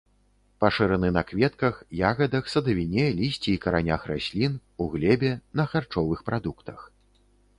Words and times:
Пашыраны 0.63 1.09
на 1.17 1.21
кветках, 1.31 1.75
ягадах, 2.11 2.47
садавіне, 2.53 3.03
лісці 3.19 3.49
і 3.53 3.61
каранях 3.65 4.01
раслін, 4.11 4.57
у 4.85 4.89
глебе, 4.93 5.31
на 5.61 5.69
харчовых 5.75 6.19
прадуктах. 6.31 6.79